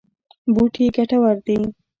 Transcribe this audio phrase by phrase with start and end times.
[0.53, 1.59] بوټي ګټور دي.